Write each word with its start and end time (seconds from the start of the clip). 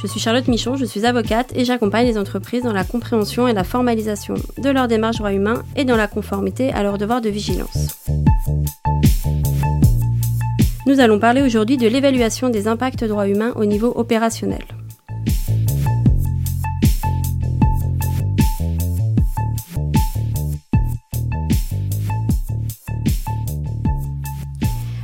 Je 0.00 0.06
suis 0.06 0.18
Charlotte 0.18 0.48
Michon, 0.48 0.76
je 0.76 0.86
suis 0.86 1.04
avocate 1.04 1.52
et 1.54 1.66
j'accompagne 1.66 2.06
les 2.06 2.16
entreprises 2.16 2.62
dans 2.62 2.72
la 2.72 2.84
compréhension 2.84 3.46
et 3.46 3.52
la 3.52 3.64
formalisation 3.64 4.32
de 4.56 4.70
leurs 4.70 4.88
démarches 4.88 5.18
droits 5.18 5.34
humains 5.34 5.62
et 5.76 5.84
dans 5.84 5.96
la 5.96 6.06
conformité 6.06 6.72
à 6.72 6.82
leurs 6.82 6.96
devoirs 6.96 7.20
de 7.20 7.28
vigilance. 7.28 8.00
Nous 10.86 11.00
allons 11.00 11.18
parler 11.18 11.42
aujourd'hui 11.42 11.76
de 11.76 11.86
l'évaluation 11.86 12.48
des 12.48 12.66
impacts 12.66 13.04
droits 13.04 13.28
humains 13.28 13.52
au 13.56 13.66
niveau 13.66 13.92
opérationnel. 13.94 14.64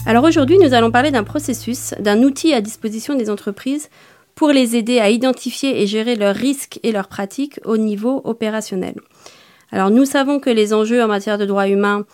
Alors 0.07 0.25
aujourd'hui, 0.25 0.57
nous 0.63 0.73
allons 0.73 0.93
parler 0.93 1.11
d'un 1.11 1.25
processus, 1.25 1.93
d'un 1.99 2.23
outil 2.23 2.55
à 2.55 2.63
disposition 2.63 3.15
des 3.17 3.29
entreprises 3.29 3.91
pour 4.37 4.51
les 4.51 4.77
aider 4.77 5.01
à 5.01 5.11
identifier 5.11 5.83
et 5.83 5.87
gérer 5.89 6.15
leurs 6.15 6.37
risques 6.37 6.79
et 6.85 6.93
leurs 6.93 7.09
pratiques 7.09 7.59
au 7.65 7.77
niveau 7.77 8.21
opérationnel. 8.23 8.95
Alors 9.73 9.91
nous 9.91 10.05
savons 10.05 10.39
que 10.39 10.51
les 10.51 10.73
enjeux 10.73 11.03
en 11.03 11.09
matière 11.09 11.39
de 11.39 11.45
droits 11.45 11.69
humains, 11.69 12.05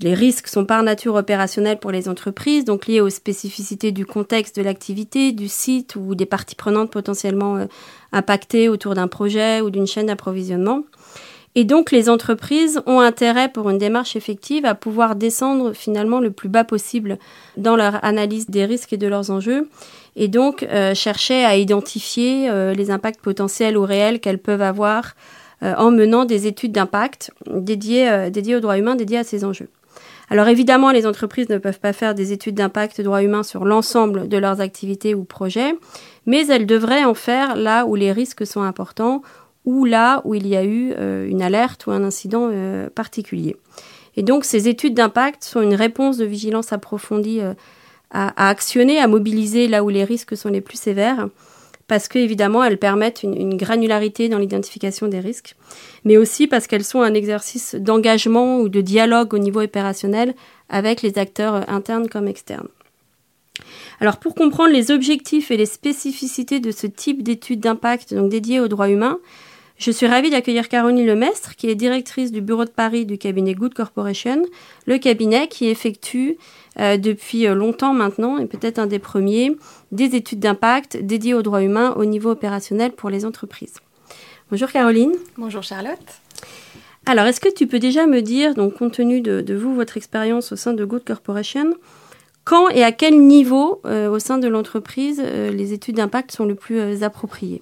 les 0.00 0.12
risques 0.12 0.48
sont 0.48 0.66
par 0.66 0.82
nature 0.82 1.14
opérationnels 1.14 1.78
pour 1.78 1.90
les 1.90 2.08
entreprises, 2.08 2.66
donc 2.66 2.86
liés 2.86 3.00
aux 3.00 3.08
spécificités 3.08 3.92
du 3.92 4.04
contexte 4.04 4.56
de 4.56 4.62
l'activité, 4.62 5.32
du 5.32 5.48
site 5.48 5.96
ou 5.96 6.14
des 6.14 6.26
parties 6.26 6.56
prenantes 6.56 6.90
potentiellement 6.90 7.56
euh, 7.56 7.66
impactées 8.12 8.68
autour 8.68 8.94
d'un 8.94 9.08
projet 9.08 9.62
ou 9.62 9.70
d'une 9.70 9.86
chaîne 9.86 10.06
d'approvisionnement. 10.06 10.82
Et 11.54 11.64
donc 11.64 11.90
les 11.90 12.08
entreprises 12.08 12.80
ont 12.86 13.00
intérêt 13.00 13.50
pour 13.50 13.68
une 13.68 13.76
démarche 13.76 14.16
effective 14.16 14.64
à 14.64 14.74
pouvoir 14.74 15.16
descendre 15.16 15.74
finalement 15.74 16.18
le 16.18 16.30
plus 16.30 16.48
bas 16.48 16.64
possible 16.64 17.18
dans 17.58 17.76
leur 17.76 18.02
analyse 18.04 18.48
des 18.48 18.64
risques 18.64 18.94
et 18.94 18.96
de 18.96 19.06
leurs 19.06 19.30
enjeux 19.30 19.68
et 20.16 20.28
donc 20.28 20.62
euh, 20.62 20.94
chercher 20.94 21.44
à 21.44 21.56
identifier 21.56 22.48
euh, 22.50 22.72
les 22.72 22.90
impacts 22.90 23.20
potentiels 23.20 23.76
ou 23.76 23.82
réels 23.82 24.20
qu'elles 24.20 24.38
peuvent 24.38 24.62
avoir 24.62 25.14
euh, 25.62 25.74
en 25.76 25.90
menant 25.90 26.24
des 26.24 26.46
études 26.46 26.72
d'impact 26.72 27.30
dédiées, 27.46 28.30
dédiées 28.30 28.56
aux 28.56 28.60
droits 28.60 28.78
humains, 28.78 28.94
dédiées 28.94 29.18
à 29.18 29.24
ces 29.24 29.44
enjeux. 29.44 29.68
Alors 30.30 30.48
évidemment, 30.48 30.90
les 30.92 31.06
entreprises 31.06 31.50
ne 31.50 31.58
peuvent 31.58 31.80
pas 31.80 31.92
faire 31.92 32.14
des 32.14 32.32
études 32.32 32.54
d'impact 32.54 33.02
droits 33.02 33.22
humains 33.22 33.42
sur 33.42 33.66
l'ensemble 33.66 34.28
de 34.28 34.38
leurs 34.38 34.62
activités 34.62 35.14
ou 35.14 35.24
projets, 35.24 35.74
mais 36.24 36.46
elles 36.46 36.66
devraient 36.66 37.04
en 37.04 37.12
faire 37.12 37.54
là 37.56 37.84
où 37.84 37.94
les 37.94 38.12
risques 38.12 38.46
sont 38.46 38.62
importants 38.62 39.20
ou 39.64 39.84
là 39.84 40.22
où 40.24 40.34
il 40.34 40.46
y 40.46 40.56
a 40.56 40.64
eu 40.64 40.92
une 41.28 41.42
alerte 41.42 41.86
ou 41.86 41.90
un 41.92 42.02
incident 42.02 42.50
particulier. 42.94 43.56
Et 44.16 44.22
donc 44.22 44.44
ces 44.44 44.68
études 44.68 44.94
d'impact 44.94 45.44
sont 45.44 45.62
une 45.62 45.74
réponse 45.74 46.16
de 46.16 46.24
vigilance 46.24 46.72
approfondie 46.72 47.40
à, 48.10 48.48
actionner, 48.48 48.98
à 48.98 49.06
mobiliser 49.06 49.68
là 49.68 49.84
où 49.84 49.88
les 49.88 50.04
risques 50.04 50.36
sont 50.36 50.50
les 50.50 50.60
plus 50.60 50.78
sévères, 50.78 51.28
parce 51.88 52.08
qu'évidemment, 52.08 52.64
elles 52.64 52.78
permettent 52.78 53.22
une, 53.22 53.56
granularité 53.56 54.28
dans 54.28 54.38
l'identification 54.38 55.08
des 55.08 55.20
risques, 55.20 55.56
mais 56.04 56.16
aussi 56.16 56.46
parce 56.46 56.66
qu'elles 56.66 56.84
sont 56.84 57.02
un 57.02 57.14
exercice 57.14 57.74
d'engagement 57.74 58.60
ou 58.60 58.68
de 58.68 58.80
dialogue 58.80 59.34
au 59.34 59.38
niveau 59.38 59.60
opérationnel 59.60 60.34
avec 60.68 61.02
les 61.02 61.18
acteurs 61.18 61.68
internes 61.68 62.08
comme 62.08 62.28
externes. 62.28 62.68
Alors 64.00 64.16
pour 64.16 64.34
comprendre 64.34 64.72
les 64.72 64.90
objectifs 64.90 65.50
et 65.50 65.56
les 65.56 65.66
spécificités 65.66 66.60
de 66.60 66.70
ce 66.70 66.86
type 66.86 67.22
d'études 67.22 67.60
d'impact 67.60 68.14
donc 68.14 68.30
dédiées 68.30 68.60
aux 68.60 68.68
droits 68.68 68.88
humains, 68.88 69.18
je 69.82 69.90
suis 69.90 70.06
ravie 70.06 70.30
d'accueillir 70.30 70.68
Caroline 70.68 71.04
Lemestre, 71.04 71.56
qui 71.56 71.68
est 71.68 71.74
directrice 71.74 72.30
du 72.30 72.40
bureau 72.40 72.64
de 72.64 72.70
Paris 72.70 73.04
du 73.04 73.18
cabinet 73.18 73.54
Good 73.54 73.74
Corporation, 73.74 74.44
le 74.86 74.98
cabinet 74.98 75.48
qui 75.48 75.66
effectue 75.68 76.38
euh, 76.78 76.96
depuis 76.96 77.48
euh, 77.48 77.54
longtemps 77.56 77.92
maintenant, 77.92 78.38
et 78.38 78.46
peut-être 78.46 78.78
un 78.78 78.86
des 78.86 79.00
premiers, 79.00 79.56
des 79.90 80.14
études 80.14 80.38
d'impact 80.38 80.98
dédiées 80.98 81.34
aux 81.34 81.42
droits 81.42 81.64
humains 81.64 81.94
au 81.96 82.04
niveau 82.04 82.30
opérationnel 82.30 82.92
pour 82.92 83.10
les 83.10 83.24
entreprises. 83.24 83.74
Bonjour 84.52 84.70
Caroline. 84.70 85.14
Bonjour 85.36 85.64
Charlotte. 85.64 85.98
Alors, 87.06 87.26
est-ce 87.26 87.40
que 87.40 87.52
tu 87.52 87.66
peux 87.66 87.80
déjà 87.80 88.06
me 88.06 88.22
dire, 88.22 88.54
donc 88.54 88.74
compte 88.74 88.92
tenu 88.92 89.20
de, 89.20 89.54
vous, 89.54 89.74
votre 89.74 89.96
expérience 89.96 90.52
au 90.52 90.56
sein 90.56 90.74
de 90.74 90.84
Good 90.84 91.02
Corporation, 91.04 91.74
quand 92.44 92.68
et 92.68 92.84
à 92.84 92.92
quel 92.92 93.20
niveau 93.20 93.80
euh, 93.84 94.08
au 94.08 94.20
sein 94.20 94.38
de 94.38 94.46
l'entreprise 94.46 95.20
les 95.20 95.72
études 95.72 95.96
d'impact 95.96 96.30
sont 96.30 96.44
le 96.44 96.54
plus 96.54 97.02
appropriées? 97.02 97.60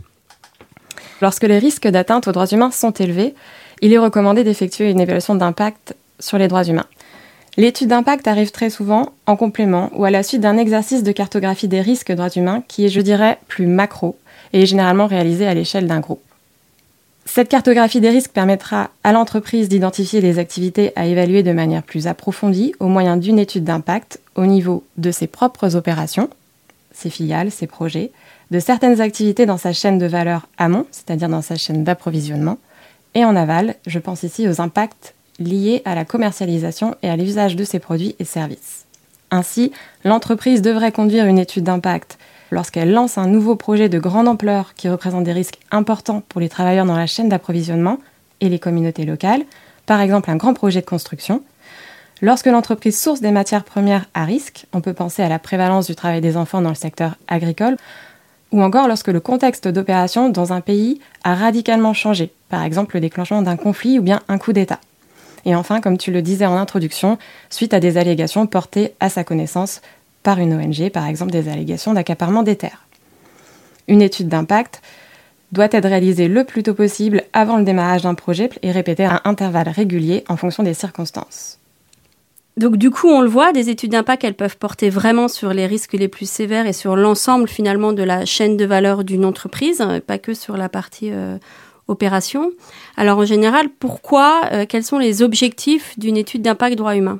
Lorsque 1.20 1.44
les 1.44 1.58
risques 1.58 1.88
d'atteinte 1.88 2.28
aux 2.28 2.32
droits 2.32 2.46
humains 2.46 2.70
sont 2.70 2.92
élevés, 2.92 3.34
il 3.82 3.92
est 3.92 3.98
recommandé 3.98 4.44
d'effectuer 4.44 4.90
une 4.90 5.00
évaluation 5.00 5.34
d'impact 5.34 5.94
sur 6.18 6.38
les 6.38 6.48
droits 6.48 6.64
humains. 6.64 6.86
L'étude 7.56 7.88
d'impact 7.88 8.28
arrive 8.28 8.52
très 8.52 8.70
souvent 8.70 9.10
en 9.26 9.36
complément 9.36 9.90
ou 9.94 10.04
à 10.04 10.10
la 10.10 10.22
suite 10.22 10.40
d'un 10.40 10.56
exercice 10.56 11.02
de 11.02 11.12
cartographie 11.12 11.68
des 11.68 11.80
risques 11.80 12.12
droits 12.12 12.30
humains 12.30 12.62
qui 12.68 12.84
est, 12.84 12.88
je 12.88 13.00
dirais, 13.00 13.38
plus 13.48 13.66
macro 13.66 14.16
et 14.52 14.62
est 14.62 14.66
généralement 14.66 15.06
réalisé 15.06 15.46
à 15.46 15.54
l'échelle 15.54 15.86
d'un 15.86 16.00
groupe. 16.00 16.22
Cette 17.26 17.48
cartographie 17.48 18.00
des 18.00 18.10
risques 18.10 18.32
permettra 18.32 18.90
à 19.04 19.12
l'entreprise 19.12 19.68
d'identifier 19.68 20.20
les 20.20 20.38
activités 20.38 20.92
à 20.96 21.06
évaluer 21.06 21.42
de 21.42 21.52
manière 21.52 21.82
plus 21.82 22.06
approfondie 22.06 22.74
au 22.80 22.86
moyen 22.86 23.16
d'une 23.16 23.38
étude 23.38 23.64
d'impact 23.64 24.20
au 24.34 24.46
niveau 24.46 24.84
de 24.96 25.10
ses 25.10 25.26
propres 25.26 25.76
opérations, 25.76 26.30
ses 26.92 27.10
filiales, 27.10 27.50
ses 27.50 27.66
projets, 27.66 28.10
de 28.50 28.58
certaines 28.58 29.00
activités 29.00 29.46
dans 29.46 29.58
sa 29.58 29.72
chaîne 29.72 29.98
de 29.98 30.06
valeur 30.06 30.48
amont, 30.58 30.86
c'est-à-dire 30.90 31.28
dans 31.28 31.42
sa 31.42 31.56
chaîne 31.56 31.84
d'approvisionnement, 31.84 32.58
et 33.14 33.24
en 33.24 33.36
aval, 33.36 33.76
je 33.86 33.98
pense 33.98 34.22
ici 34.22 34.48
aux 34.48 34.60
impacts 34.60 35.14
liés 35.38 35.82
à 35.84 35.94
la 35.94 36.04
commercialisation 36.04 36.94
et 37.02 37.10
à 37.10 37.16
l'usage 37.16 37.56
de 37.56 37.64
ses 37.64 37.78
produits 37.78 38.14
et 38.18 38.24
services. 38.24 38.86
Ainsi, 39.30 39.72
l'entreprise 40.04 40.62
devrait 40.62 40.92
conduire 40.92 41.26
une 41.26 41.38
étude 41.38 41.64
d'impact 41.64 42.18
lorsqu'elle 42.50 42.92
lance 42.92 43.16
un 43.16 43.26
nouveau 43.26 43.54
projet 43.54 43.88
de 43.88 43.98
grande 43.98 44.28
ampleur 44.28 44.74
qui 44.74 44.88
représente 44.88 45.24
des 45.24 45.32
risques 45.32 45.58
importants 45.70 46.22
pour 46.28 46.40
les 46.40 46.48
travailleurs 46.48 46.86
dans 46.86 46.96
la 46.96 47.06
chaîne 47.06 47.28
d'approvisionnement 47.28 47.98
et 48.40 48.48
les 48.48 48.58
communautés 48.58 49.04
locales, 49.04 49.42
par 49.86 50.00
exemple 50.00 50.30
un 50.30 50.36
grand 50.36 50.54
projet 50.54 50.80
de 50.80 50.86
construction. 50.86 51.42
Lorsque 52.22 52.46
l'entreprise 52.46 53.00
source 53.00 53.20
des 53.20 53.30
matières 53.30 53.64
premières 53.64 54.06
à 54.14 54.24
risque, 54.24 54.66
on 54.72 54.80
peut 54.80 54.92
penser 54.92 55.22
à 55.22 55.28
la 55.28 55.38
prévalence 55.38 55.86
du 55.86 55.94
travail 55.94 56.20
des 56.20 56.36
enfants 56.36 56.60
dans 56.60 56.68
le 56.68 56.74
secteur 56.74 57.14
agricole, 57.28 57.76
ou 58.52 58.62
encore 58.62 58.88
lorsque 58.88 59.08
le 59.08 59.20
contexte 59.20 59.68
d'opération 59.68 60.28
dans 60.28 60.52
un 60.52 60.60
pays 60.60 61.00
a 61.24 61.34
radicalement 61.34 61.94
changé, 61.94 62.32
par 62.48 62.64
exemple 62.64 62.96
le 62.96 63.00
déclenchement 63.00 63.42
d'un 63.42 63.56
conflit 63.56 63.98
ou 63.98 64.02
bien 64.02 64.20
un 64.28 64.38
coup 64.38 64.52
d'État. 64.52 64.80
Et 65.44 65.54
enfin, 65.54 65.80
comme 65.80 65.98
tu 65.98 66.10
le 66.10 66.22
disais 66.22 66.46
en 66.46 66.56
introduction, 66.56 67.18
suite 67.48 67.74
à 67.74 67.80
des 67.80 67.96
allégations 67.96 68.46
portées 68.46 68.94
à 69.00 69.08
sa 69.08 69.24
connaissance 69.24 69.80
par 70.22 70.38
une 70.38 70.54
ONG, 70.54 70.90
par 70.90 71.06
exemple 71.06 71.32
des 71.32 71.48
allégations 71.48 71.94
d'accaparement 71.94 72.42
des 72.42 72.56
terres. 72.56 72.84
Une 73.88 74.02
étude 74.02 74.28
d'impact 74.28 74.82
doit 75.52 75.68
être 75.70 75.88
réalisée 75.88 76.28
le 76.28 76.44
plus 76.44 76.62
tôt 76.62 76.74
possible 76.74 77.24
avant 77.32 77.56
le 77.56 77.64
démarrage 77.64 78.02
d'un 78.02 78.14
projet 78.14 78.50
et 78.62 78.70
répétée 78.70 79.06
à 79.06 79.22
intervalles 79.24 79.68
réguliers 79.68 80.24
en 80.28 80.36
fonction 80.36 80.62
des 80.62 80.74
circonstances. 80.74 81.59
Donc 82.60 82.76
du 82.76 82.90
coup, 82.90 83.08
on 83.08 83.22
le 83.22 83.28
voit, 83.28 83.52
des 83.52 83.70
études 83.70 83.92
d'impact, 83.92 84.22
elles 84.22 84.34
peuvent 84.34 84.58
porter 84.58 84.90
vraiment 84.90 85.28
sur 85.28 85.54
les 85.54 85.66
risques 85.66 85.94
les 85.94 86.08
plus 86.08 86.28
sévères 86.28 86.66
et 86.66 86.74
sur 86.74 86.94
l'ensemble 86.94 87.48
finalement 87.48 87.94
de 87.94 88.02
la 88.02 88.26
chaîne 88.26 88.58
de 88.58 88.66
valeur 88.66 89.02
d'une 89.02 89.24
entreprise, 89.24 89.80
hein, 89.80 90.00
pas 90.06 90.18
que 90.18 90.34
sur 90.34 90.58
la 90.58 90.68
partie 90.68 91.10
euh, 91.10 91.38
opération. 91.88 92.50
Alors 92.98 93.16
en 93.16 93.24
général, 93.24 93.70
pourquoi, 93.70 94.42
euh, 94.52 94.66
quels 94.68 94.84
sont 94.84 94.98
les 94.98 95.22
objectifs 95.22 95.98
d'une 95.98 96.18
étude 96.18 96.42
d'impact 96.42 96.76
droit 96.76 96.94
humain? 96.94 97.18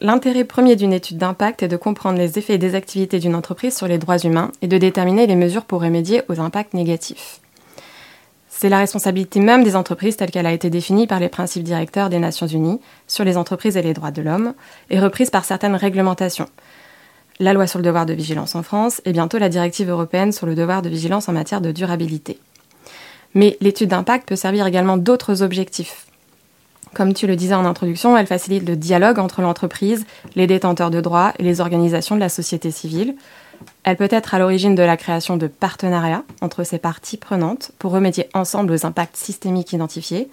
L'intérêt 0.00 0.44
premier 0.44 0.76
d'une 0.76 0.94
étude 0.94 1.18
d'impact 1.18 1.62
est 1.62 1.68
de 1.68 1.76
comprendre 1.76 2.16
les 2.16 2.38
effets 2.38 2.56
des 2.56 2.74
activités 2.74 3.18
d'une 3.18 3.34
entreprise 3.34 3.76
sur 3.76 3.86
les 3.86 3.98
droits 3.98 4.16
humains 4.16 4.50
et 4.62 4.66
de 4.66 4.78
déterminer 4.78 5.26
les 5.26 5.36
mesures 5.36 5.66
pour 5.66 5.82
remédier 5.82 6.22
aux 6.30 6.40
impacts 6.40 6.72
négatifs. 6.72 7.42
C'est 8.56 8.68
la 8.68 8.78
responsabilité 8.78 9.40
même 9.40 9.64
des 9.64 9.74
entreprises 9.74 10.16
telle 10.16 10.30
qu'elle 10.30 10.46
a 10.46 10.52
été 10.52 10.70
définie 10.70 11.08
par 11.08 11.18
les 11.18 11.28
principes 11.28 11.64
directeurs 11.64 12.08
des 12.08 12.20
Nations 12.20 12.46
Unies 12.46 12.80
sur 13.08 13.24
les 13.24 13.36
entreprises 13.36 13.76
et 13.76 13.82
les 13.82 13.94
droits 13.94 14.12
de 14.12 14.22
l'homme 14.22 14.54
et 14.90 15.00
reprise 15.00 15.28
par 15.28 15.44
certaines 15.44 15.74
réglementations. 15.74 16.46
La 17.40 17.52
loi 17.52 17.66
sur 17.66 17.80
le 17.80 17.84
devoir 17.84 18.06
de 18.06 18.14
vigilance 18.14 18.54
en 18.54 18.62
France 18.62 19.02
et 19.04 19.12
bientôt 19.12 19.38
la 19.38 19.48
directive 19.48 19.90
européenne 19.90 20.30
sur 20.30 20.46
le 20.46 20.54
devoir 20.54 20.82
de 20.82 20.88
vigilance 20.88 21.28
en 21.28 21.32
matière 21.32 21.60
de 21.60 21.72
durabilité. 21.72 22.38
Mais 23.34 23.56
l'étude 23.60 23.90
d'impact 23.90 24.28
peut 24.28 24.36
servir 24.36 24.68
également 24.68 24.96
d'autres 24.96 25.42
objectifs. 25.42 26.06
Comme 26.94 27.12
tu 27.12 27.26
le 27.26 27.34
disais 27.34 27.54
en 27.54 27.64
introduction, 27.64 28.16
elle 28.16 28.28
facilite 28.28 28.68
le 28.68 28.76
dialogue 28.76 29.18
entre 29.18 29.42
l'entreprise, 29.42 30.06
les 30.36 30.46
détenteurs 30.46 30.92
de 30.92 31.00
droits 31.00 31.32
et 31.40 31.42
les 31.42 31.60
organisations 31.60 32.14
de 32.14 32.20
la 32.20 32.28
société 32.28 32.70
civile, 32.70 33.16
elle 33.82 33.96
peut 33.96 34.08
être 34.10 34.34
à 34.34 34.38
l'origine 34.38 34.74
de 34.74 34.82
la 34.82 34.96
création 34.96 35.36
de 35.36 35.46
partenariats 35.46 36.24
entre 36.40 36.64
ces 36.64 36.78
parties 36.78 37.16
prenantes 37.16 37.72
pour 37.78 37.92
remédier 37.92 38.28
ensemble 38.34 38.72
aux 38.72 38.86
impacts 38.86 39.16
systémiques 39.16 39.72
identifiés. 39.72 40.28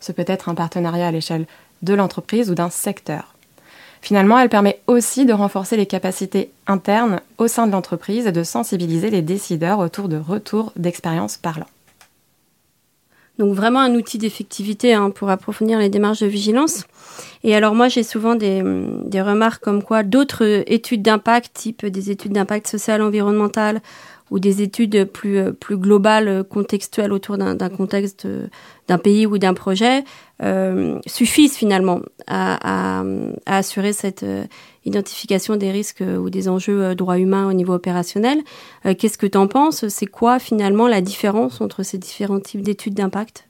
Ce 0.00 0.12
peut 0.12 0.24
être 0.26 0.48
un 0.48 0.54
partenariat 0.54 1.08
à 1.08 1.10
l'échelle 1.10 1.46
de 1.82 1.94
l'entreprise 1.94 2.50
ou 2.50 2.54
d'un 2.54 2.70
secteur. 2.70 3.34
Finalement, 4.00 4.38
elle 4.38 4.50
permet 4.50 4.80
aussi 4.86 5.24
de 5.24 5.32
renforcer 5.32 5.76
les 5.78 5.86
capacités 5.86 6.50
internes 6.66 7.20
au 7.38 7.48
sein 7.48 7.66
de 7.66 7.72
l'entreprise 7.72 8.26
et 8.26 8.32
de 8.32 8.42
sensibiliser 8.42 9.08
les 9.08 9.22
décideurs 9.22 9.78
autour 9.78 10.08
de 10.08 10.18
retours 10.18 10.72
d'expérience 10.76 11.38
parlant. 11.38 11.66
Donc 13.38 13.52
vraiment 13.54 13.80
un 13.80 13.94
outil 13.94 14.18
d'effectivité 14.18 14.94
hein, 14.94 15.10
pour 15.10 15.28
approfondir 15.28 15.78
les 15.78 15.88
démarches 15.88 16.20
de 16.20 16.26
vigilance. 16.26 16.84
Et 17.42 17.54
alors 17.54 17.74
moi 17.74 17.88
j'ai 17.88 18.02
souvent 18.02 18.36
des, 18.36 18.62
des, 19.06 19.22
remarques 19.22 19.62
comme 19.62 19.82
quoi 19.82 20.02
d'autres 20.02 20.62
études 20.66 21.02
d'impact, 21.02 21.52
type 21.52 21.84
des 21.86 22.10
études 22.10 22.32
d'impact 22.32 22.68
social 22.68 23.02
environnemental 23.02 23.80
ou 24.30 24.38
des 24.38 24.62
études 24.62 25.04
plus, 25.04 25.52
plus 25.52 25.76
globales, 25.76 26.44
contextuelles 26.44 27.12
autour 27.12 27.36
d'un 27.36 27.68
contexte 27.68 28.26
d'un 28.88 28.98
pays 28.98 29.26
ou 29.26 29.36
d'un 29.38 29.52
projet, 29.52 30.04
euh, 30.42 30.98
suffisent 31.06 31.56
finalement 31.56 32.00
à, 32.26 33.00
à, 33.00 33.04
à 33.46 33.58
assurer 33.58 33.92
cette 33.92 34.24
identification 34.84 35.56
des 35.56 35.70
risques 35.70 36.02
ou 36.02 36.30
des 36.30 36.48
enjeux 36.48 36.82
euh, 36.82 36.94
droits 36.94 37.18
humains 37.18 37.48
au 37.48 37.52
niveau 37.52 37.74
opérationnel. 37.74 38.38
Euh, 38.86 38.94
qu'est-ce 38.94 39.18
que 39.18 39.26
tu 39.26 39.38
en 39.38 39.46
penses? 39.46 39.88
C'est 39.88 40.06
quoi 40.06 40.38
finalement 40.38 40.88
la 40.88 41.00
différence 41.00 41.60
entre 41.60 41.82
ces 41.82 41.98
différents 41.98 42.40
types 42.40 42.62
d'études 42.62 42.94
d'impact? 42.94 43.46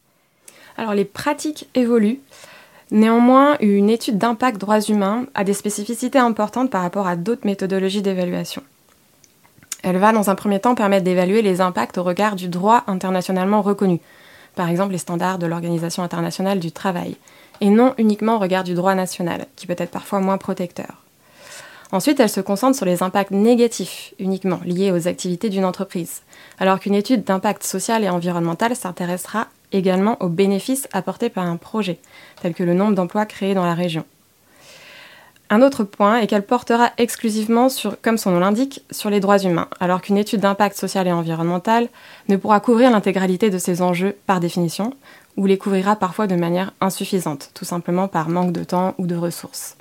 Alors 0.77 0.95
les 0.95 1.05
pratiques 1.05 1.69
évoluent. 1.75 2.21
Néanmoins, 2.91 3.57
une 3.61 3.91
étude 3.91 4.19
d'impact 4.19 4.61
droits 4.61 4.81
humains 4.81 5.27
a 5.35 5.45
des 5.45 5.55
spécificités 5.55 6.19
importantes 6.19 6.71
par 6.71 6.83
rapport 6.83 7.07
à 7.07 7.17
d'autres 7.17 7.47
méthodologies 7.47 8.03
d'évaluation. 8.03 8.63
Elle 9.83 9.99
va 9.99 10.13
dans 10.13 10.31
un 10.31 10.35
premier 10.35 10.61
temps 10.61 10.75
permettre 10.75 11.05
d'évaluer 11.05 11.43
les 11.43 11.61
impacts 11.61 11.99
au 11.99 12.03
regard 12.03 12.37
du 12.37 12.49
droit 12.49 12.85
internationalement 12.87 13.63
reconnu, 13.63 14.01
par 14.55 14.69
exemple 14.69 14.93
les 14.93 14.99
standards 14.99 15.39
de 15.39 15.47
l'Organisation 15.47 16.03
internationale 16.03 16.59
du 16.59 16.73
travail, 16.73 17.17
et 17.61 17.71
non 17.71 17.95
uniquement 17.99 18.37
au 18.37 18.39
regard 18.39 18.65
du 18.65 18.75
droit 18.75 18.95
national, 18.95 19.47
qui 19.57 19.67
peut 19.67 19.77
être 19.77 19.91
parfois 19.91 20.21
moins 20.21 20.39
protecteur. 20.39 21.04
Ensuite, 21.95 22.19
elle 22.19 22.29
se 22.29 22.41
concentre 22.41 22.77
sur 22.77 22.87
les 22.87 23.05
impacts 23.05 23.31
négatifs 23.31 24.15
uniquement 24.19 24.59
liés 24.65 24.91
aux 24.91 25.07
activités 25.07 25.49
d'une 25.49 25.65
entreprise, 25.65 26.23
alors 26.59 26.81
qu'une 26.81 26.97
étude 26.97 27.23
d'impact 27.23 27.63
social 27.63 28.03
et 28.03 28.09
environnemental 28.09 28.75
s'intéressera 28.75 29.47
également 29.71 30.21
aux 30.21 30.29
bénéfices 30.29 30.89
apportés 30.93 31.29
par 31.29 31.47
un 31.47 31.55
projet, 31.55 32.01
tel 32.43 32.53
que 32.53 32.65
le 32.65 32.75
nombre 32.75 32.97
d'emplois 32.97 33.27
créés 33.27 33.55
dans 33.55 33.65
la 33.65 33.75
région. 33.75 34.05
Un 35.51 35.63
autre 35.63 35.85
point 35.85 36.19
est 36.19 36.27
qu'elle 36.27 36.45
portera 36.45 36.91
exclusivement 36.99 37.69
sur, 37.69 37.97
comme 38.03 38.19
son 38.19 38.33
nom 38.33 38.41
l'indique, 38.41 38.83
sur 38.91 39.09
les 39.09 39.21
droits 39.21 39.39
humains, 39.39 39.69
alors 39.79 40.01
qu'une 40.01 40.19
étude 40.19 40.41
d'impact 40.41 40.77
social 40.77 41.07
et 41.07 41.13
environnemental 41.13 41.87
ne 42.29 42.37
pourra 42.37 42.59
couvrir 42.59 42.91
l'intégralité 42.91 43.51
de 43.51 43.59
ces 43.59 43.83
enjeux 43.83 44.17
par 44.27 44.41
définition, 44.41 44.95
ou 45.37 45.47
les 45.47 45.59
couvrira 45.59 45.95
parfois 45.95 46.27
de 46.27 46.35
manière 46.35 46.73
insuffisante, 46.81 47.53
tout 47.55 47.65
simplement 47.65 48.09
par 48.09 48.31
manque 48.31 48.51
de 48.51 48.65
temps 48.65 48.97
ou 48.99 49.07
de 49.07 49.15
ressources. 49.15 49.77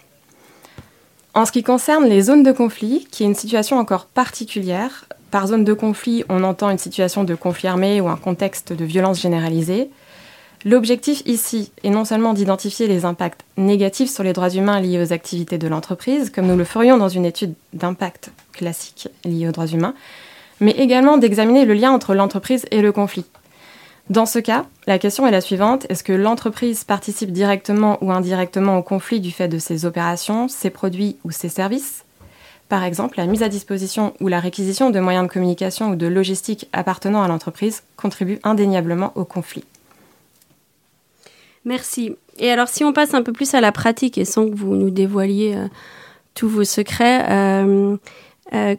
En 1.34 1.46
ce 1.46 1.52
qui 1.52 1.64
concerne 1.64 2.06
les 2.06 2.22
zones 2.22 2.44
de 2.44 2.52
conflit, 2.52 3.08
qui 3.10 3.24
est 3.24 3.28
une 3.28 3.36
situation 3.36 3.78
encore 3.78 4.06
particulière, 4.06 5.06
par 5.32 5.48
zone 5.48 5.64
de 5.64 5.74
conflit, 5.74 6.24
on 6.30 6.44
entend 6.44 6.70
une 6.70 6.78
situation 6.78 7.24
de 7.24 7.34
conflit 7.34 7.68
armé 7.68 8.02
ou 8.02 8.08
un 8.08 8.18
contexte 8.18 8.72
de 8.72 8.86
violence 8.86 9.20
généralisée, 9.22 9.90
L'objectif 10.66 11.24
ici 11.26 11.72
est 11.84 11.90
non 11.90 12.06
seulement 12.06 12.34
d'identifier 12.34 12.88
les 12.88 13.04
impacts 13.04 13.42
négatifs 13.58 14.10
sur 14.10 14.24
les 14.24 14.32
droits 14.32 14.50
humains 14.50 14.80
liés 14.80 15.02
aux 15.02 15.12
activités 15.12 15.58
de 15.58 15.68
l'entreprise, 15.68 16.30
comme 16.30 16.48
nous 16.48 16.56
le 16.56 16.64
ferions 16.64 16.98
dans 16.98 17.10
une 17.10 17.26
étude 17.26 17.54
d'impact 17.74 18.32
classique 18.54 19.10
liée 19.26 19.48
aux 19.50 19.52
droits 19.52 19.68
humains, 19.68 19.94
mais 20.62 20.72
également 20.72 21.18
d'examiner 21.18 21.66
le 21.66 21.74
lien 21.74 21.92
entre 21.92 22.16
l'entreprise 22.16 22.66
et 22.72 22.82
le 22.82 22.94
conflit. 22.94 23.26
Dans 24.10 24.26
ce 24.26 24.40
cas, 24.40 24.66
la 24.86 25.00
question 25.00 25.26
est 25.26 25.32
la 25.32 25.42
suivante, 25.42 25.86
est-ce 25.90 26.04
que 26.04 26.12
l'entreprise 26.12 26.84
participe 26.84 27.32
directement 27.32 27.98
ou 28.04 28.12
indirectement 28.12 28.78
au 28.78 28.84
conflit 28.84 29.22
du 29.22 29.32
fait 29.32 29.48
de 29.48 29.60
ses 29.60 29.86
opérations, 29.86 30.48
ses 30.50 30.70
produits 30.70 31.18
ou 31.24 31.32
ses 31.32 31.50
services? 31.50 32.04
Par 32.68 32.84
exemple, 32.84 33.18
la 33.18 33.28
mise 33.28 33.44
à 33.44 33.50
disposition 33.50 34.14
ou 34.20 34.28
la 34.28 34.40
réquisition 34.40 34.90
de 34.90 35.00
moyens 35.00 35.28
de 35.28 35.32
communication 35.32 35.92
ou 35.92 35.96
de 35.96 36.08
logistique 36.08 36.68
appartenant 36.74 37.24
à 37.24 37.28
l'entreprise 37.28 37.84
contribue 37.96 38.40
indéniablement 38.44 39.14
au 39.16 39.26
conflit. 39.26 39.64
Merci. 41.66 42.16
Et 42.40 42.52
alors, 42.52 42.68
si 42.68 42.84
on 42.84 42.92
passe 42.92 43.14
un 43.14 43.22
peu 43.22 43.32
plus 43.32 43.54
à 43.54 43.62
la 43.62 43.72
pratique 43.72 44.18
et 44.18 44.26
sans 44.26 44.50
que 44.50 44.56
vous 44.56 44.76
nous 44.76 44.90
dévoiliez 44.90 45.56
euh, 45.56 45.68
tous 46.34 46.50
vos 46.50 46.64
secrets, 46.64 47.26
euh, 47.30 47.96
euh, 48.54 48.76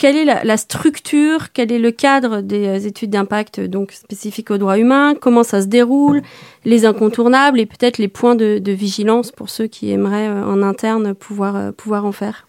quelle 0.00 0.16
est 0.16 0.24
la, 0.24 0.56
structure, 0.56 1.52
quel 1.52 1.70
est 1.70 1.78
le 1.78 1.90
cadre 1.90 2.40
des 2.40 2.66
euh, 2.66 2.88
études 2.88 3.10
d'impact 3.10 3.60
donc 3.60 3.92
spécifiques 3.92 4.50
aux 4.50 4.56
droits 4.56 4.78
humains, 4.78 5.14
comment 5.14 5.44
ça 5.44 5.60
se 5.60 5.66
déroule, 5.66 6.22
les 6.64 6.86
incontournables 6.86 7.60
et 7.60 7.66
peut-être 7.66 7.98
les 7.98 8.08
points 8.08 8.34
de, 8.34 8.72
vigilance 8.72 9.30
pour 9.30 9.50
ceux 9.50 9.66
qui 9.66 9.90
aimeraient 9.90 10.26
euh, 10.26 10.42
en 10.42 10.62
interne 10.62 11.12
pouvoir, 11.12 11.54
euh, 11.54 11.70
pouvoir 11.70 12.06
en 12.06 12.12
faire 12.12 12.48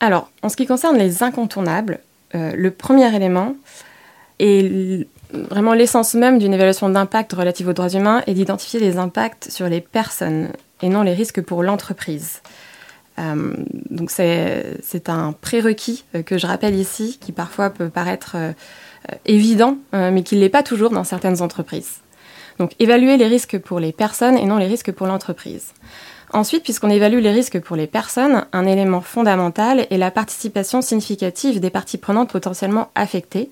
Alors, 0.00 0.28
en 0.42 0.48
ce 0.48 0.56
qui 0.56 0.66
concerne 0.66 0.98
les 0.98 1.22
incontournables, 1.22 2.00
le 2.34 2.68
premier 2.70 3.14
élément 3.14 3.54
est 4.40 5.06
vraiment 5.32 5.72
l'essence 5.72 6.14
même 6.14 6.38
d'une 6.38 6.52
évaluation 6.52 6.90
d'impact 6.90 7.32
relative 7.32 7.68
aux 7.68 7.72
droits 7.72 7.88
humains 7.88 8.22
est 8.26 8.34
d'identifier 8.34 8.78
les 8.78 8.98
impacts 8.98 9.50
sur 9.50 9.68
les 9.68 9.80
personnes 9.80 10.48
et 10.82 10.90
non 10.90 11.02
les 11.02 11.14
risques 11.14 11.40
pour 11.40 11.62
l'entreprise. 11.62 12.42
Euh, 13.18 13.54
donc 13.90 14.10
c'est 14.10 15.08
un 15.08 15.32
prérequis 15.32 16.04
euh, 16.14 16.22
que 16.22 16.38
je 16.38 16.46
rappelle 16.46 16.74
ici, 16.74 17.18
qui 17.20 17.32
parfois 17.32 17.70
peut 17.70 17.88
paraître 17.88 18.36
euh, 18.36 18.52
évident, 19.24 19.78
mais 19.92 20.22
qui 20.22 20.34
ne 20.34 20.40
l'est 20.40 20.48
pas 20.48 20.62
toujours 20.62 20.90
dans 20.90 21.04
certaines 21.04 21.40
entreprises. 21.40 22.00
Donc 22.58 22.72
évaluer 22.78 23.16
les 23.16 23.26
risques 23.26 23.58
pour 23.58 23.78
les 23.78 23.92
personnes 23.92 24.36
et 24.36 24.46
non 24.46 24.56
les 24.56 24.66
risques 24.66 24.90
pour 24.90 25.06
l'entreprise. 25.06 25.72
Ensuite, 26.32 26.64
puisqu'on 26.64 26.90
évalue 26.90 27.20
les 27.20 27.30
risques 27.30 27.60
pour 27.60 27.76
les 27.76 27.86
personnes, 27.86 28.46
un 28.52 28.66
élément 28.66 29.00
fondamental 29.00 29.86
est 29.90 29.96
la 29.96 30.10
participation 30.10 30.82
significative 30.82 31.60
des 31.60 31.70
parties 31.70 31.98
prenantes 31.98 32.32
potentiellement 32.32 32.90
affectées, 32.96 33.50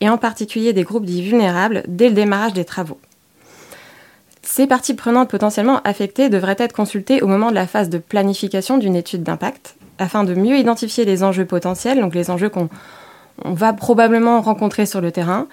et 0.00 0.08
en 0.08 0.18
particulier 0.18 0.72
des 0.72 0.84
groupes 0.84 1.04
dits 1.04 1.22
vulnérables, 1.22 1.82
dès 1.88 2.08
le 2.08 2.14
démarrage 2.14 2.52
des 2.52 2.64
travaux. 2.64 3.00
Ces 4.42 4.66
parties 4.66 4.94
prenantes 4.94 5.30
potentiellement 5.30 5.80
affectées 5.84 6.28
devraient 6.28 6.56
être 6.58 6.74
consultées 6.74 7.22
au 7.22 7.26
moment 7.26 7.50
de 7.50 7.54
la 7.54 7.66
phase 7.66 7.88
de 7.88 7.98
planification 7.98 8.76
d'une 8.76 8.96
étude 8.96 9.22
d'impact, 9.22 9.76
afin 9.98 10.24
de 10.24 10.34
mieux 10.34 10.56
identifier 10.58 11.04
les 11.04 11.22
enjeux 11.22 11.46
potentiels, 11.46 12.00
donc 12.00 12.14
les 12.14 12.30
enjeux 12.30 12.48
qu'on 12.48 12.68
va 13.44 13.72
probablement 13.72 14.40
rencontrer 14.40 14.84
sur 14.84 15.00
le 15.00 15.12
terrain, 15.12 15.46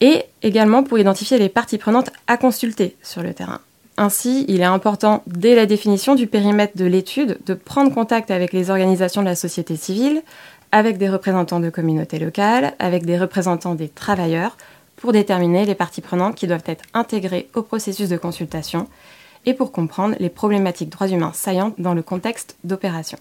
et 0.00 0.24
également 0.42 0.82
pour 0.82 0.98
identifier 0.98 1.38
les 1.38 1.48
parties 1.48 1.78
prenantes 1.78 2.10
à 2.26 2.36
consulter 2.36 2.96
sur 3.02 3.22
le 3.22 3.34
terrain. 3.34 3.60
Ainsi, 3.96 4.44
il 4.48 4.60
est 4.60 4.64
important, 4.64 5.22
dès 5.26 5.54
la 5.54 5.66
définition 5.66 6.16
du 6.16 6.26
périmètre 6.26 6.76
de 6.76 6.84
l'étude, 6.84 7.38
de 7.46 7.54
prendre 7.54 7.94
contact 7.94 8.30
avec 8.30 8.52
les 8.52 8.70
organisations 8.70 9.20
de 9.20 9.28
la 9.28 9.36
société 9.36 9.76
civile, 9.76 10.22
avec 10.72 10.98
des 10.98 11.08
représentants 11.08 11.60
de 11.60 11.70
communautés 11.70 12.18
locales, 12.18 12.74
avec 12.80 13.06
des 13.06 13.16
représentants 13.16 13.76
des 13.76 13.88
travailleurs, 13.88 14.56
pour 15.04 15.12
déterminer 15.12 15.66
les 15.66 15.74
parties 15.74 16.00
prenantes 16.00 16.34
qui 16.34 16.46
doivent 16.46 16.64
être 16.64 16.82
intégrées 16.94 17.50
au 17.52 17.60
processus 17.60 18.08
de 18.08 18.16
consultation 18.16 18.88
et 19.44 19.52
pour 19.52 19.70
comprendre 19.70 20.16
les 20.18 20.30
problématiques 20.30 20.88
droits 20.88 21.08
humains 21.08 21.34
saillantes 21.34 21.74
dans 21.76 21.92
le 21.92 22.00
contexte 22.00 22.56
d'opération. 22.64 23.18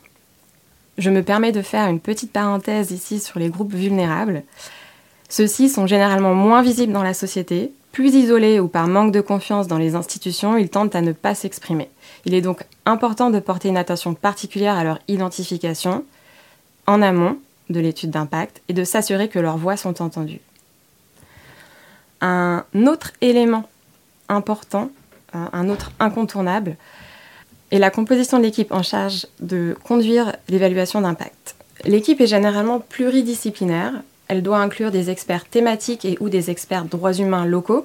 Je 0.97 1.09
me 1.09 1.23
permets 1.23 1.51
de 1.51 1.61
faire 1.61 1.89
une 1.89 1.99
petite 1.99 2.31
parenthèse 2.31 2.91
ici 2.91 3.19
sur 3.19 3.37
les 3.37 3.49
groupes 3.49 3.73
vulnérables. 3.73 4.43
Ceux-ci 5.27 5.67
sont 5.67 5.85
généralement 5.85 6.33
moins 6.33 6.61
visibles 6.61 6.93
dans 6.93 7.03
la 7.03 7.13
société, 7.13 7.73
plus 7.91 8.15
isolés 8.15 8.61
ou 8.61 8.69
par 8.69 8.87
manque 8.87 9.11
de 9.11 9.19
confiance 9.19 9.67
dans 9.67 9.77
les 9.77 9.95
institutions, 9.95 10.55
ils 10.55 10.69
tentent 10.69 10.95
à 10.95 11.01
ne 11.01 11.11
pas 11.11 11.35
s'exprimer. 11.35 11.89
Il 12.23 12.33
est 12.33 12.39
donc 12.39 12.63
important 12.85 13.29
de 13.29 13.39
porter 13.41 13.67
une 13.67 13.75
attention 13.75 14.13
particulière 14.13 14.77
à 14.77 14.85
leur 14.85 14.99
identification, 15.09 16.05
en 16.87 17.01
amont 17.01 17.37
de 17.69 17.81
l'étude 17.81 18.11
d'impact 18.11 18.61
et 18.69 18.73
de 18.73 18.85
s'assurer 18.85 19.27
que 19.27 19.39
leurs 19.39 19.57
voix 19.57 19.75
sont 19.75 20.01
entendues. 20.01 20.39
Un 22.25 22.63
autre 22.87 23.11
élément 23.19 23.67
important, 24.29 24.89
un 25.33 25.67
autre 25.67 25.91
incontournable, 25.99 26.77
est 27.69 27.79
la 27.79 27.89
composition 27.89 28.37
de 28.37 28.43
l'équipe 28.43 28.71
en 28.71 28.81
charge 28.81 29.27
de 29.41 29.75
conduire 29.83 30.33
l'évaluation 30.47 31.01
d'impact. 31.01 31.55
L'équipe 31.83 32.21
est 32.21 32.27
généralement 32.27 32.79
pluridisciplinaire. 32.79 33.91
Elle 34.29 34.41
doit 34.41 34.59
inclure 34.59 34.89
des 34.89 35.09
experts 35.09 35.43
thématiques 35.43 36.05
et 36.05 36.17
ou 36.21 36.29
des 36.29 36.49
experts 36.49 36.85
droits 36.85 37.11
humains 37.11 37.45
locaux. 37.45 37.83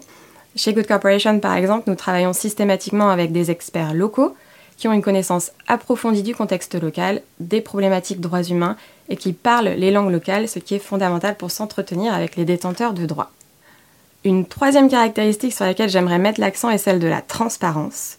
Chez 0.54 0.72
Good 0.72 0.86
Corporation, 0.86 1.40
par 1.40 1.54
exemple, 1.54 1.90
nous 1.90 1.96
travaillons 1.96 2.32
systématiquement 2.32 3.10
avec 3.10 3.32
des 3.32 3.50
experts 3.50 3.92
locaux 3.92 4.36
qui 4.76 4.86
ont 4.86 4.92
une 4.92 5.02
connaissance 5.02 5.50
approfondie 5.66 6.22
du 6.22 6.36
contexte 6.36 6.80
local, 6.80 7.22
des 7.40 7.60
problématiques 7.60 8.20
droits 8.20 8.44
humains 8.44 8.76
et 9.08 9.16
qui 9.16 9.32
parlent 9.32 9.70
les 9.70 9.90
langues 9.90 10.12
locales, 10.12 10.48
ce 10.48 10.60
qui 10.60 10.76
est 10.76 10.78
fondamental 10.78 11.36
pour 11.36 11.50
s'entretenir 11.50 12.14
avec 12.14 12.36
les 12.36 12.44
détenteurs 12.44 12.92
de 12.92 13.04
droits. 13.04 13.32
Une 14.28 14.44
troisième 14.44 14.90
caractéristique 14.90 15.54
sur 15.54 15.64
laquelle 15.64 15.88
j'aimerais 15.88 16.18
mettre 16.18 16.38
l'accent 16.38 16.68
est 16.68 16.76
celle 16.76 16.98
de 16.98 17.06
la 17.06 17.22
transparence. 17.22 18.18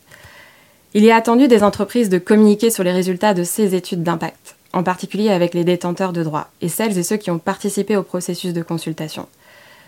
Il 0.95 1.05
est 1.05 1.11
attendu 1.11 1.47
des 1.47 1.61
entreprises 1.61 2.09
de 2.09 2.17
communiquer 2.17 2.71
sur 2.71 2.83
les 2.83 2.91
résultats 2.91 3.35
de 3.35 3.43
ces 3.43 3.75
études 3.75 4.01
d'impact, 4.01 4.55
en 4.73 4.81
particulier 4.81 5.29
avec 5.29 5.53
les 5.53 5.63
détenteurs 5.63 6.11
de 6.11 6.23
droits 6.23 6.47
et 6.61 6.67
celles 6.67 6.97
et 6.97 7.03
ceux 7.03 7.17
qui 7.17 7.29
ont 7.29 7.37
participé 7.37 7.95
au 7.95 8.01
processus 8.01 8.53
de 8.53 8.63
consultation. 8.63 9.27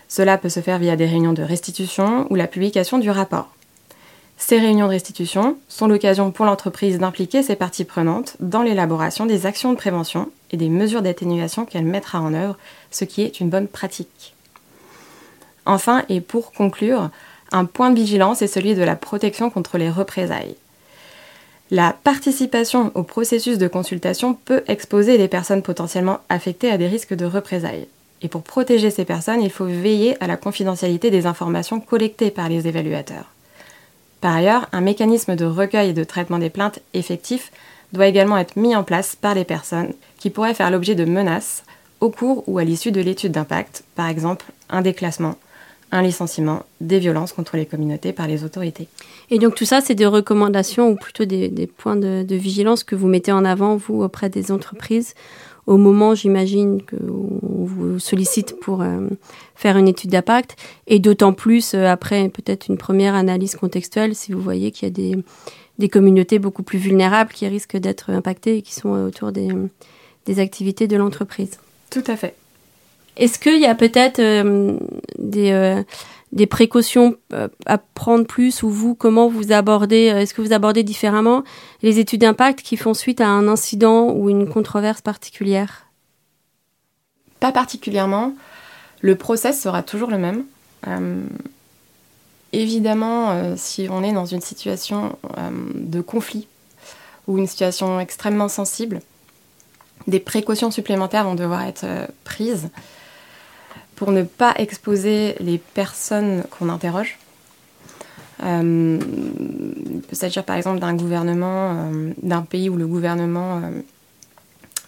Cela 0.06 0.38
peut 0.38 0.48
se 0.48 0.60
faire 0.60 0.78
via 0.78 0.94
des 0.94 1.06
réunions 1.06 1.32
de 1.32 1.42
restitution 1.42 2.28
ou 2.30 2.36
la 2.36 2.46
publication 2.46 2.98
du 2.98 3.10
rapport. 3.10 3.50
Ces 4.36 4.60
réunions 4.60 4.86
de 4.86 4.92
restitution 4.92 5.56
sont 5.66 5.88
l'occasion 5.88 6.30
pour 6.30 6.44
l'entreprise 6.44 7.00
d'impliquer 7.00 7.42
ses 7.42 7.56
parties 7.56 7.84
prenantes 7.84 8.36
dans 8.38 8.62
l'élaboration 8.62 9.26
des 9.26 9.44
actions 9.44 9.72
de 9.72 9.76
prévention 9.76 10.30
et 10.52 10.56
des 10.56 10.68
mesures 10.68 11.02
d'atténuation 11.02 11.64
qu'elle 11.64 11.84
mettra 11.84 12.20
en 12.20 12.32
œuvre, 12.32 12.56
ce 12.92 13.04
qui 13.04 13.22
est 13.22 13.40
une 13.40 13.50
bonne 13.50 13.66
pratique. 13.66 14.36
Enfin, 15.66 16.04
et 16.08 16.20
pour 16.20 16.52
conclure, 16.52 17.10
un 17.52 17.64
point 17.64 17.90
de 17.90 17.96
vigilance 17.96 18.42
est 18.42 18.46
celui 18.46 18.74
de 18.74 18.82
la 18.82 18.96
protection 18.96 19.50
contre 19.50 19.78
les 19.78 19.90
représailles. 19.90 20.56
La 21.70 21.96
participation 22.04 22.92
au 22.94 23.02
processus 23.02 23.58
de 23.58 23.68
consultation 23.68 24.34
peut 24.34 24.62
exposer 24.68 25.16
les 25.16 25.28
personnes 25.28 25.62
potentiellement 25.62 26.18
affectées 26.28 26.70
à 26.70 26.78
des 26.78 26.86
risques 26.86 27.14
de 27.14 27.24
représailles. 27.24 27.88
Et 28.20 28.28
pour 28.28 28.42
protéger 28.42 28.90
ces 28.90 29.04
personnes, 29.04 29.42
il 29.42 29.50
faut 29.50 29.64
veiller 29.64 30.22
à 30.22 30.26
la 30.26 30.36
confidentialité 30.36 31.10
des 31.10 31.26
informations 31.26 31.80
collectées 31.80 32.30
par 32.30 32.48
les 32.48 32.68
évaluateurs. 32.68 33.26
Par 34.20 34.36
ailleurs, 34.36 34.68
un 34.72 34.80
mécanisme 34.80 35.34
de 35.34 35.44
recueil 35.44 35.90
et 35.90 35.94
de 35.94 36.04
traitement 36.04 36.38
des 36.38 36.50
plaintes 36.50 36.78
effectif 36.94 37.50
doit 37.92 38.06
également 38.06 38.38
être 38.38 38.56
mis 38.56 38.76
en 38.76 38.84
place 38.84 39.16
par 39.16 39.34
les 39.34 39.44
personnes 39.44 39.92
qui 40.18 40.30
pourraient 40.30 40.54
faire 40.54 40.70
l'objet 40.70 40.94
de 40.94 41.04
menaces 41.04 41.64
au 42.00 42.10
cours 42.10 42.44
ou 42.46 42.58
à 42.58 42.64
l'issue 42.64 42.92
de 42.92 43.00
l'étude 43.00 43.32
d'impact, 43.32 43.82
par 43.94 44.08
exemple 44.08 44.46
un 44.70 44.82
déclassement, 44.82 45.36
un 45.92 46.02
licenciement, 46.02 46.64
des 46.80 46.98
violences 46.98 47.32
contre 47.32 47.56
les 47.56 47.66
communautés 47.66 48.12
par 48.12 48.26
les 48.26 48.44
autorités. 48.44 48.88
Et 49.30 49.38
donc 49.38 49.54
tout 49.54 49.66
ça, 49.66 49.82
c'est 49.82 49.94
des 49.94 50.06
recommandations 50.06 50.88
ou 50.88 50.96
plutôt 50.96 51.26
des, 51.26 51.70
points 51.76 51.96
de, 51.96 52.34
vigilance 52.34 52.82
que 52.82 52.96
vous 52.96 53.06
mettez 53.06 53.30
en 53.30 53.44
avant, 53.44 53.76
vous, 53.76 54.02
auprès 54.02 54.30
des 54.30 54.50
entreprises, 54.50 55.14
au 55.66 55.76
moment, 55.76 56.14
j'imagine, 56.14 56.82
que 56.82 56.96
vous 56.96 57.98
sollicite 58.00 58.58
pour 58.58 58.82
euh, 58.82 59.06
faire 59.54 59.76
une 59.76 59.86
étude 59.86 60.10
d'impact, 60.10 60.56
et 60.88 60.98
d'autant 60.98 61.32
plus 61.32 61.74
euh, 61.74 61.86
après 61.86 62.28
peut-être 62.30 62.66
une 62.68 62.78
première 62.78 63.14
analyse 63.14 63.54
contextuelle, 63.54 64.16
si 64.16 64.32
vous 64.32 64.40
voyez 64.40 64.72
qu'il 64.72 64.88
y 64.88 64.90
a 64.90 64.94
des, 64.94 65.22
des, 65.78 65.88
communautés 65.88 66.40
beaucoup 66.40 66.64
plus 66.64 66.78
vulnérables 66.78 67.32
qui 67.32 67.46
risquent 67.46 67.76
d'être 67.76 68.10
impactées 68.10 68.56
et 68.56 68.62
qui 68.62 68.74
sont 68.74 68.88
autour 68.88 69.30
des, 69.30 69.50
des 70.26 70.40
activités 70.40 70.88
de 70.88 70.96
l'entreprise. 70.96 71.58
Tout 71.90 72.04
à 72.08 72.16
fait. 72.16 72.34
Est-ce 73.16 73.38
qu'il 73.38 73.60
y 73.60 73.66
a 73.66 73.74
peut-être 73.74 74.20
euh, 74.20 74.78
des, 75.18 75.52
euh, 75.52 75.82
des 76.32 76.46
précautions 76.46 77.16
euh, 77.32 77.48
à 77.66 77.78
prendre 77.78 78.26
plus 78.26 78.62
ou 78.62 78.70
vous, 78.70 78.94
comment 78.94 79.28
vous 79.28 79.52
abordez, 79.52 80.06
est-ce 80.06 80.34
que 80.34 80.42
vous 80.42 80.52
abordez 80.52 80.82
différemment 80.82 81.42
les 81.82 81.98
études 81.98 82.22
d'impact 82.22 82.62
qui 82.62 82.76
font 82.76 82.94
suite 82.94 83.20
à 83.20 83.28
un 83.28 83.48
incident 83.48 84.10
ou 84.10 84.30
une 84.30 84.48
controverse 84.48 85.00
particulière? 85.00 85.86
Pas 87.40 87.52
particulièrement. 87.52 88.34
Le 89.00 89.16
process 89.16 89.60
sera 89.60 89.82
toujours 89.82 90.10
le 90.10 90.18
même. 90.18 90.44
évidemment, 92.52 93.56
si 93.56 93.88
on 93.90 94.04
est 94.04 94.12
dans 94.12 94.26
une 94.26 94.40
situation 94.40 95.18
de 95.74 96.00
conflit 96.00 96.46
ou 97.26 97.36
une 97.36 97.48
situation 97.48 97.98
extrêmement 97.98 98.48
sensible, 98.48 99.00
des 100.06 100.20
précautions 100.20 100.70
supplémentaires 100.70 101.24
vont 101.24 101.34
devoir 101.34 101.62
être 101.62 101.84
prises 102.22 102.70
pour 103.96 104.12
ne 104.12 104.22
pas 104.22 104.54
exposer 104.56 105.36
les 105.40 105.58
personnes 105.58 106.44
qu'on 106.50 106.68
interroge. 106.68 107.18
Euh, 108.42 108.98
il 110.10 110.16
s'agir 110.16 110.44
par 110.44 110.56
exemple 110.56 110.80
d'un 110.80 110.94
gouvernement, 110.94 111.72
euh, 111.72 112.12
d'un 112.22 112.42
pays 112.42 112.68
où 112.68 112.76
le 112.76 112.86
gouvernement 112.86 113.58
euh, 113.58 113.70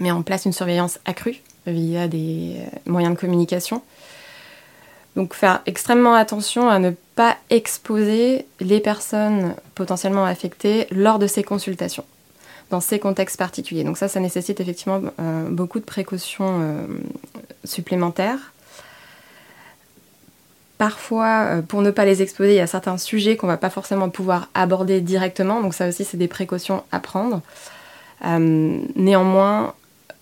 met 0.00 0.10
en 0.10 0.22
place 0.22 0.44
une 0.44 0.52
surveillance 0.52 0.98
accrue 1.04 1.36
via 1.66 2.08
des 2.08 2.56
moyens 2.86 3.14
de 3.14 3.20
communication. 3.20 3.82
Donc 5.16 5.34
faire 5.34 5.62
extrêmement 5.66 6.14
attention 6.14 6.68
à 6.68 6.80
ne 6.80 6.90
pas 7.14 7.36
exposer 7.48 8.46
les 8.58 8.80
personnes 8.80 9.54
potentiellement 9.76 10.24
affectées 10.24 10.88
lors 10.90 11.20
de 11.20 11.28
ces 11.28 11.44
consultations, 11.44 12.04
dans 12.70 12.80
ces 12.80 12.98
contextes 12.98 13.36
particuliers. 13.36 13.84
Donc 13.84 13.96
ça, 13.96 14.08
ça 14.08 14.18
nécessite 14.18 14.58
effectivement 14.58 15.00
beaucoup 15.48 15.78
de 15.78 15.84
précautions 15.84 16.88
supplémentaires. 17.62 18.52
Parfois, 20.84 21.46
euh, 21.46 21.62
pour 21.62 21.80
ne 21.80 21.90
pas 21.90 22.04
les 22.04 22.20
exposer, 22.20 22.52
il 22.52 22.56
y 22.56 22.60
a 22.60 22.66
certains 22.66 22.98
sujets 22.98 23.38
qu'on 23.38 23.46
va 23.46 23.56
pas 23.56 23.70
forcément 23.70 24.10
pouvoir 24.10 24.50
aborder 24.52 25.00
directement, 25.00 25.62
donc 25.62 25.72
ça 25.72 25.88
aussi 25.88 26.04
c'est 26.04 26.18
des 26.18 26.28
précautions 26.28 26.82
à 26.92 27.00
prendre. 27.00 27.40
Euh, 28.26 28.82
néanmoins, 28.94 29.72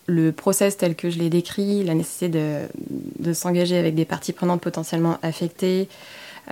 le 0.06 0.30
process 0.30 0.76
tel 0.76 0.94
que 0.94 1.10
je 1.10 1.18
l'ai 1.18 1.30
décrit, 1.30 1.82
la 1.82 1.94
nécessité 1.94 2.28
de, 2.28 3.32
s'engager 3.32 3.76
avec 3.76 3.96
des 3.96 4.04
parties 4.04 4.32
prenantes 4.32 4.60
potentiellement 4.60 5.18
affectées, 5.24 5.88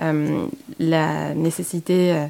euh, 0.01 0.45
la 0.77 1.33
nécessité, 1.33 2.27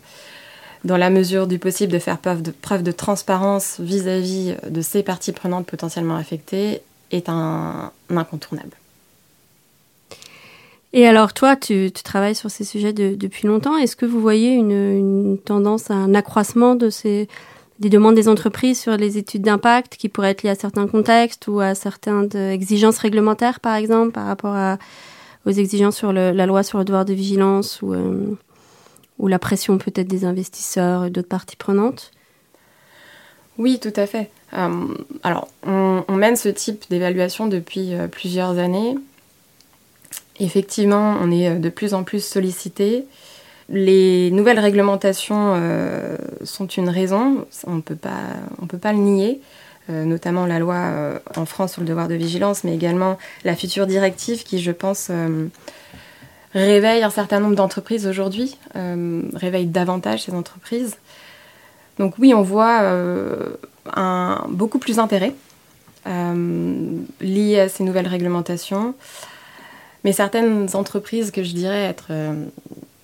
dans 0.84 0.98
la 0.98 1.10
mesure 1.10 1.48
du 1.48 1.58
possible, 1.58 1.92
de 1.92 1.98
faire 1.98 2.20
preuve 2.20 2.44
de, 2.44 2.52
preuve 2.52 2.84
de 2.84 2.92
transparence 2.92 3.80
vis-à-vis 3.80 4.54
de 4.70 4.82
ces 4.84 5.02
parties 5.02 5.32
prenantes 5.32 5.66
potentiellement 5.66 6.18
affectées 6.18 6.84
est 7.10 7.28
un 7.28 7.92
incontournable. 8.12 8.78
Et 10.94 11.08
alors 11.08 11.34
toi, 11.34 11.56
tu, 11.56 11.92
travailles 11.92 12.36
sur 12.36 12.52
ces 12.52 12.64
sujets 12.64 12.94
depuis 12.94 13.48
longtemps. 13.48 13.78
Est-ce 13.78 13.96
que 13.96 14.06
vous 14.06 14.20
voyez 14.20 14.52
une, 14.52 15.38
tendance 15.44 15.90
à 15.90 15.94
un 15.94 16.14
accroissement 16.14 16.76
de 16.76 16.90
ces, 16.90 17.30
des 17.80 17.90
demandes 17.90 18.16
des 18.16 18.28
entreprises 18.28 18.80
sur 18.80 18.98
les 18.98 19.18
études 19.18 19.44
d'impact 19.44 19.96
qui 19.96 20.10
pourraient 20.10 20.32
être 20.32 20.44
liées 20.44 20.50
à 20.50 20.56
certains 20.56 20.88
contextes 20.88 21.48
ou 21.48 21.62
à 21.62 21.76
certaines 21.76 22.36
exigences 22.36 22.98
réglementaires, 22.98 23.62
par 23.62 23.76
exemple, 23.76 24.12
par 24.12 24.28
rapport 24.28 24.56
aux 25.46 25.52
exigences 25.52 25.96
sur 25.96 26.12
la 26.12 26.46
loi 26.46 26.64
sur 26.64 26.78
le 26.78 26.86
devoir 26.86 27.06
de 27.06 27.14
vigilance 27.14 27.82
ou, 27.82 27.94
euh, 27.94 28.36
ou 29.18 29.28
la 29.28 29.40
pression 29.40 29.78
peut-être 29.78 30.08
des 30.08 30.26
investisseurs 30.26 31.06
et 31.06 31.10
d'autres 31.10 31.30
parties 31.30 31.56
prenantes? 31.56 32.12
Oui, 33.58 33.80
tout 33.80 33.94
à 33.96 34.08
fait. 34.08 34.30
Euh, 34.54 34.88
alors, 35.24 35.48
on, 35.66 36.04
mène 36.10 36.36
ce 36.36 36.50
type 36.50 36.86
d'évaluation 36.90 37.48
depuis 37.48 37.94
euh, 37.94 38.08
plusieurs 38.08 38.58
années. 38.58 38.96
Effectivement, 40.42 41.18
on 41.22 41.32
est 41.32 41.50
euh, 41.50 41.60
de 41.60 41.70
plus 41.70 41.94
en 41.94 42.04
plus 42.04 42.24
sollicité. 42.26 43.06
Les 43.70 44.32
nouvelles 44.32 44.60
réglementations 44.60 45.54
euh, 45.56 46.18
sont 46.44 46.66
une 46.66 46.90
raison, 46.90 47.46
on 47.68 47.76
ne 47.76 47.82
peut 47.82 47.96
pas 47.96 48.92
le 48.92 48.98
nier, 48.98 49.40
euh, 49.90 50.04
notamment 50.04 50.48
la 50.48 50.58
loi 50.60 51.22
en 51.38 51.46
France 51.46 51.74
sur 51.74 51.82
le 51.82 51.88
devoir 51.88 52.08
de 52.08 52.16
vigilance, 52.16 52.64
mais 52.64 52.74
également 52.74 53.18
la 53.46 53.56
future 53.56 53.86
directive 53.86 54.44
qui, 54.44 54.60
je 54.60 54.72
pense, 54.72 55.10
réveille 56.54 57.04
un 57.04 57.10
certain 57.10 57.40
nombre 57.40 57.56
d'entreprises 57.56 58.08
aujourd'hui, 58.08 58.58
réveille 58.76 59.68
davantage 59.68 60.24
ces 60.24 60.34
entreprises. 60.34 60.98
Donc 61.98 62.16
oui, 62.20 62.34
on 62.34 62.42
voit 62.42 62.82
beaucoup 64.50 64.80
plus 64.80 64.98
d'intérêt 64.98 65.34
lié 67.22 67.60
à 67.60 67.70
ces 67.70 67.86
nouvelles 67.86 68.08
réglementations. 68.08 68.96
Mais 70.04 70.14
certaines 70.14 70.68
entreprises 70.74 71.32
que 71.32 71.44
je 71.44 71.54
dirais 71.54 71.84
être 71.84 72.08
euh, 72.10 72.46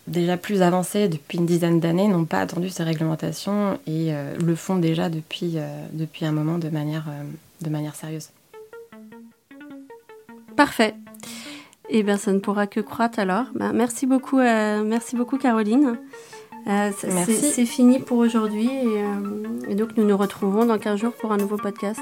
déjà 0.07 0.37
plus 0.37 0.61
avancées 0.61 1.07
depuis 1.07 1.37
une 1.37 1.45
dizaine 1.45 1.79
d'années 1.79 2.07
n'ont 2.07 2.25
pas 2.25 2.39
attendu 2.39 2.69
ces 2.69 2.83
réglementations 2.83 3.79
et 3.85 4.13
euh, 4.13 4.35
le 4.37 4.55
font 4.55 4.77
déjà 4.77 5.09
depuis, 5.09 5.53
euh, 5.57 5.67
depuis 5.93 6.25
un 6.25 6.31
moment 6.31 6.57
de 6.57 6.69
manière, 6.69 7.05
de 7.61 7.69
manière 7.69 7.95
sérieuse. 7.95 8.29
Parfait. 10.55 10.95
Eh 11.89 12.03
bien, 12.03 12.17
ça 12.17 12.33
ne 12.33 12.39
pourra 12.39 12.67
que 12.67 12.79
croître 12.79 13.19
alors. 13.19 13.45
Ben, 13.53 13.73
merci, 13.73 14.07
beaucoup, 14.07 14.37
merci 14.39 15.15
beaucoup, 15.15 15.37
Caroline. 15.37 15.97
C'est 16.97 17.65
fini 17.65 17.99
pour 17.99 18.17
aujourd'hui 18.17 18.67
et, 18.67 19.71
et 19.71 19.75
donc 19.75 19.95
nous 19.95 20.03
nous 20.03 20.17
retrouvons 20.17 20.65
dans 20.65 20.77
15 20.77 20.99
jours 20.99 21.13
pour 21.13 21.31
un 21.31 21.37
nouveau 21.37 21.55
podcast. 21.55 22.01